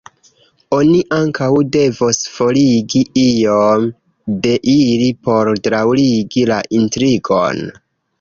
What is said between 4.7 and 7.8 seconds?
ili por daŭrigi la intrigon.